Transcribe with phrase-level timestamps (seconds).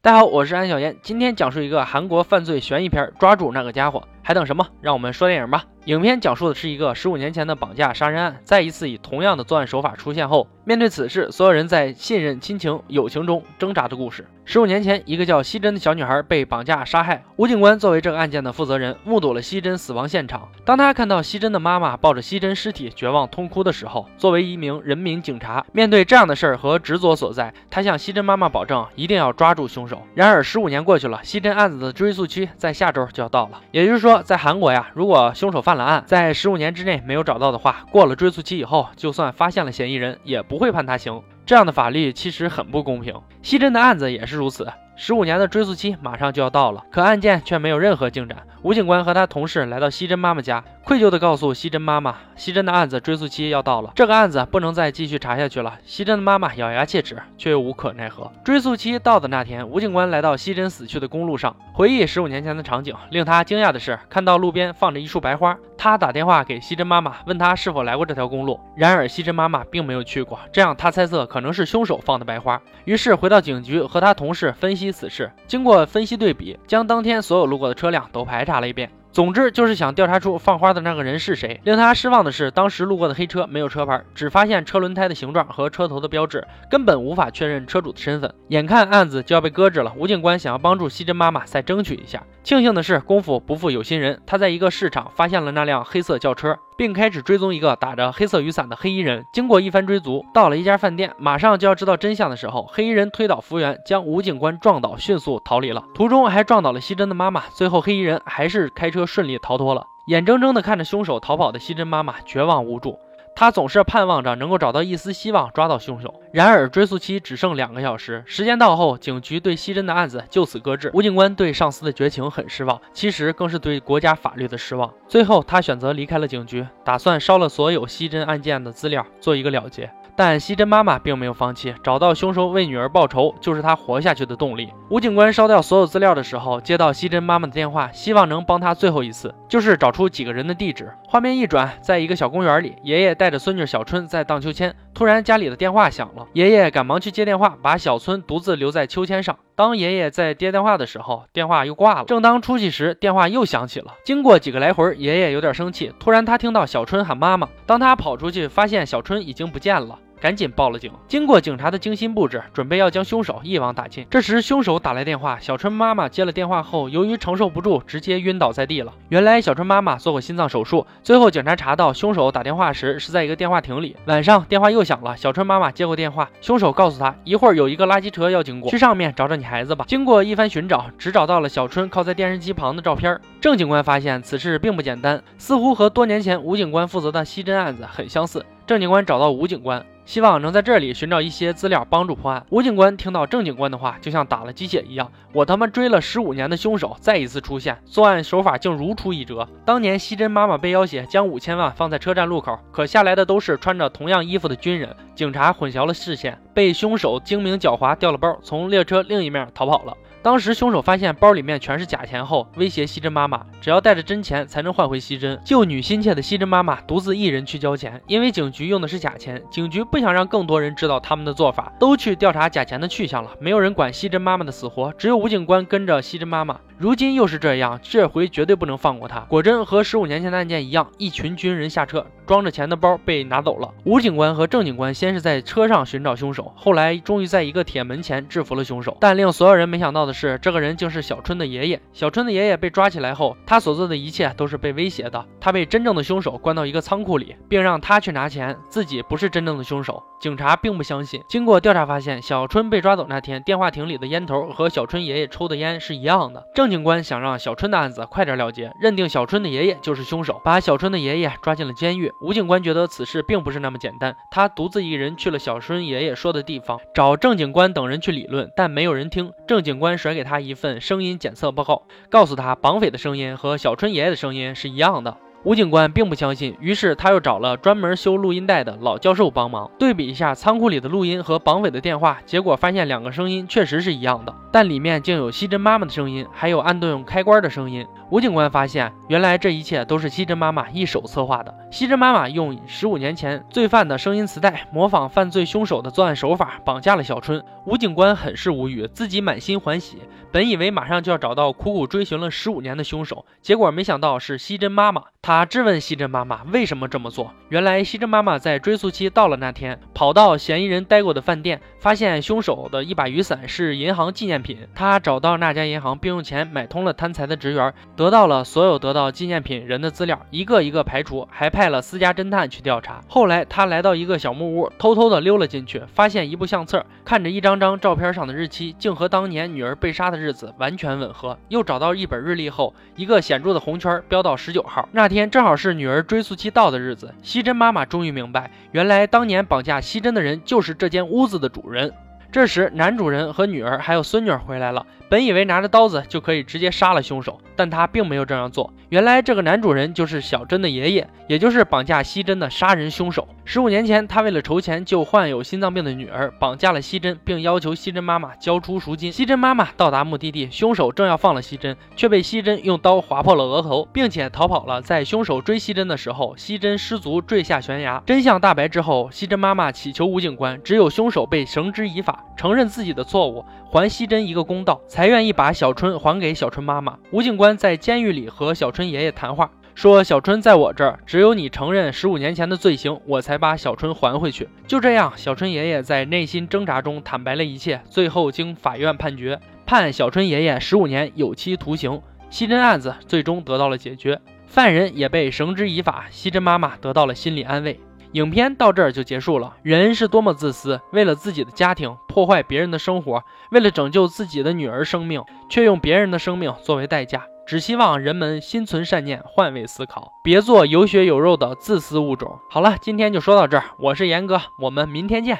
[0.00, 4.68] 大家好，我是安小燕，今天讲述一个韩国犯罪悬疑片，抓住那个家伙，还等什么？
[4.82, 5.64] 让我们说电影吧。
[5.86, 14.26] 影片讲述的是一个十五年前的绑架杀人案，再一次以同样的作案手法出现后，面对此事，所有人在信任、亲情、友情中挣扎的故事。
[14.44, 20.48] 十五年前，一个叫希珍的小女孩被绑架杀害，吴警官作为这个案件的负责人，目睹了希珍死亡现场。
[20.62, 30.02] 当他看到希珍的妈妈抱着希珍尸体绝望痛哭的时候，作为一名人民警察，面对这样的事儿和执着所在，他向希珍妈妈保证一定要抓住凶手。
[30.14, 41.22] 然而，十五年过去了，希珍案子的追诉期在下周就要到了，也就是说，在韩国呀，如果凶手犯了案，在十五年之内没有找到的话，过了追诉期以后，就算发现了嫌疑人，也不会判他刑。
[41.46, 43.14] 这样的法律其实很不公平。
[43.42, 48.38] 西珍的案子也是如此，十五年的追诉期马上就要到了，可案件却没有任何进展。
[48.62, 55.78] 吴警官和他同事来到西珍妈妈家，愧疚地告诉西珍妈妈，西珍的案子追诉期要到了，这个案子不能再继续查下去了。
[55.84, 58.30] 西珍的妈妈咬牙切齿，却又无可奈何。
[58.42, 62.92] 追诉期到的那天，吴警官来到西珍死去的公路上，回忆十五年前的场景。
[63.10, 65.56] 令他惊讶的是，看到路边放着一束白花。
[65.76, 68.58] 他打电话给西珍妈妈，问她是否来过这条公路。
[68.74, 72.60] 然而西珍妈妈并没有去过，这样他猜测可能是凶手放的白花。
[72.84, 75.30] 于是回到警局，和他同事分析此事。
[75.46, 78.97] 经过分析对比，将当天所有路过的车辆都排查了一遍。
[79.10, 81.60] 总之就是想调查出放花的那个人是谁。
[81.64, 88.32] 令他失望的是，当时路过的黑车没有车牌，只发现车轮胎的形状和车头的标志，根本无法确认车主的身份。
[88.48, 92.22] 眼看案子就要被搁置了，吴警官想要帮助西珍妈妈再争取一下。
[92.42, 96.58] 庆幸的是，功夫不负有心人，他在一个市场发现了那辆黑色轿车。
[96.78, 99.24] 并开始追踪一个打着黑色雨伞的黑衣人。
[99.32, 105.82] 经过一番追逐，到了一家饭店，马上就要知道真相的时候，黑衣人推倒服务员，将吴警官撞倒，迅速逃离了。
[105.92, 107.42] 途中还撞倒了西珍的妈妈。
[107.52, 109.86] 最后，黑衣人还是开车顺利逃脱了。
[110.06, 112.98] 眼睁睁地看着凶手逃跑的西珍妈妈绝望无助。
[113.34, 116.12] 她总是盼望着能够找到一丝希望，抓到凶手。
[116.32, 120.90] 然而追诉期只剩两个小时，时间到后，警局对西珍的案子就此搁置。
[120.92, 124.92] 吴警官对上司的绝情很失望，其实更是对国家法律的失望。
[125.06, 129.88] 最后，他选择离开了警局，打算烧了所有西珍案件的资料，做一个了结。
[130.18, 134.68] 但西珍妈妈并没有放弃，找到凶手为女儿报仇，就是她活下去的动力。
[134.90, 140.92] 吴警官烧掉所有资料的时候，接到西珍妈妈的电话，希望能帮她最后一次，就是找出几个人的地址。
[141.06, 149.38] 画面一转，在一个小公园里，爷爷带着孙女小春在荡秋千，突然家里的电话响了，爷爷赶忙去接电话，把小春独自留在秋千上。
[149.54, 152.04] 当爷爷在接电话的时候，电话又挂了。
[152.06, 153.94] 正当出去时，电话又响起了。
[154.04, 157.48] 经过几个来回，爷爷有点生气，突然他听到小春喊妈妈。
[157.66, 159.96] 当他跑出去，发现小春已经不见了。
[160.20, 160.92] 赶紧报了警。
[161.06, 164.06] 经过警察的精心布置，准备要将凶手一网打尽。
[164.10, 168.92] 这时，凶手打来电话，小春妈妈接了电话后，由于承受不住，直接晕倒在地了。
[169.08, 170.86] 原来，小春妈妈做过心脏手术。
[171.02, 173.96] 最后，警察查到凶手打电话时是在一个电话亭里。
[174.06, 179.84] 晚上，电话又响了，小春妈妈接过电话，凶手告诉她，一会儿有一个垃圾车要经过，去上面找找你孩子吧。
[179.88, 183.20] 经过一番寻找，只找到了小春靠在电视机旁的照片。
[183.40, 188.44] 郑警官发现此事并不简单，似乎和多年前吴警官负责的西珍案子很相似。
[188.66, 189.84] 郑警官找到吴警官。
[190.08, 192.42] 希望能在这里寻找一些资料，帮助破案。
[192.48, 195.12] 吴警官听到郑警官的话，就像打了鸡血一样。
[195.34, 199.46] 我他妈追了十五年的凶手再一次出现，作案手法竟如出一辙。
[199.66, 204.96] 当年西珍妈妈被要挟，将五千万放在车站路口，可下来的都是穿着同样衣服的军人。
[205.14, 209.96] 警察混淆了视线，被凶手精明狡猾，掉了包，从列车另一面逃跑了。
[210.22, 215.40] 当时凶手发现包里面全是假钱后，威胁西珍妈妈，只要带着真钱才能换回西珍。
[215.44, 223.30] 救女心切的西珍妈妈独自一人去交钱，因为警局用的是假钱，警局不想让更多人知道他们的做法，都去调查假钱的去向了。
[223.38, 226.58] 没有人管西珍妈妈的死活，只有吴警官跟着西珍妈妈。
[226.80, 229.18] 如今又是这样，这回绝对不能放过他。
[229.22, 233.68] 果真和十五年前的案件一样，一群军人下车，装着钱的包被拿走了。
[233.82, 238.96] 吴警官和郑警官先是在车上寻找凶手，后来终于在一个铁门前制服了凶手。
[239.00, 241.80] 但令所有人没想到的是，这个人竟是小春的爷爷。
[241.92, 245.26] 小春的爷爷被抓起来后，他所做的一切都是被威胁的。
[245.40, 250.00] 他被真正的凶手关到一个仓库里，并让他去拿钱，自己不是真正的凶手。
[250.20, 251.20] 警察并不相信。
[251.28, 256.44] 经过调查发现，小春被抓走那天，电话亭里的烟头和小春爷爷抽的烟是一样的。
[256.54, 262.12] 郑郑警官想让小春的案子快点了结，认定小春的爷爷就是凶手，把小春的爷爷抓进了监狱。
[262.20, 269.32] 吴警官觉得此事并不是那么简单，他独自一人去了小春爷爷说的地方，找郑警官等人去理论，但没有人听。
[269.46, 275.16] 郑警官甩给他一份声音检测报告，告诉他绑匪的声音和小春爷爷的声音是一样的。
[275.48, 287.86] 吴警官并不相信，于是他又找了专门修录音带的老教授帮忙，对比一下仓库里的录音和绑匪的电话，结果发现两个声音确实是一样的，但里面竟有西珍妈妈的声音，还有按动开关的声音。
[288.10, 291.54] 吴警官发现，原来这一切都是西珍妈妈一手策划的。
[291.70, 297.42] 西珍妈妈用十五年前罪犯的声音磁带，模仿犯罪凶手的作案手法，绑架了小春。
[297.68, 299.98] 吴警官很是无语，自己满心欢喜，
[300.32, 305.02] 本以为马上就要找到苦苦追寻了十五年的凶手，结果没想到是希珍妈妈。
[305.20, 307.34] 他质问希珍妈妈为什么这么做。
[307.50, 314.58] 原来希珍妈妈在追诉期到了那天，跑到嫌疑人待过的饭店，发现凶手的一把雨伞是银行纪念品。
[314.74, 323.00] 他找到那家银行，并用钱买通了贪财的职员，得到了所有得到纪念品人的资料，一个一个排除，还派了私家侦探去调查。
[323.06, 331.38] 后来他来到一个小木屋，偷偷的溜了进去，发现一部相册，看着一张张照片上的日期，竟和当年女儿被杀的日子完全吻合。
[331.48, 335.28] 又找到一本日历后，一个显著的红圈标到十九号，那天。
[335.28, 341.92] 正好是女儿追溯期到的日子，希珍妈妈终于明白，原来当年绑架希珍的人就是这间屋子的主人。
[342.30, 344.84] 这时，男主人和女儿还有孙女回来了。
[345.08, 348.70] 本以为拿着刀子就可以直接杀了凶手，但他并没有这样做。
[348.90, 353.26] 原来这个男主人就是小珍的爷爷，也就是绑架西珍的杀人凶手。
[353.46, 359.10] 十五年前，他为了筹钱救患有心脏病的女儿，绑架了西珍，并要求西珍妈妈交出赎金。
[359.10, 364.82] 西珍妈妈到达目的地，凶手正要放了西珍，却被西珍用刀划破了额头，并且逃跑了。
[364.82, 368.02] 在凶手追西珍的时候，西珍失足坠下悬崖。
[368.04, 374.80] 真相大白之后，西珍妈妈祈求吴警官，只有凶手被绳之以法，承认自己的错误，还希珍一个公道。
[374.86, 376.96] 才愿意把小春还给小春妈妈。
[377.10, 387.80] 吴警官在监狱里和小春爷爷谈话，说：“小春在我这儿，只有你承认十五年前的罪行，我才把小春还回去。”就这样，小春爷爷在内心挣扎中坦白了一切。
[387.88, 392.00] 最后经法院判决，判小春爷爷十五年有期徒刑。
[392.30, 396.06] 西珍案子最终得到了解决，犯人也被绳之以法。
[396.10, 397.80] 西珍妈妈得到了心理安慰。
[398.12, 399.54] 影片到这儿就结束了。
[399.62, 407.24] 人是多么自私，为了自己的家庭破坏别人的生活，为了拯救自己的女儿生命，却用别人的生命作为代价。
[407.46, 412.38] 只希望人们心存善念，换位思考，别做有血有肉的自私物种。
[412.50, 413.64] 好了，今天就说到这儿。
[413.78, 415.38] 我是严哥，我们明天见。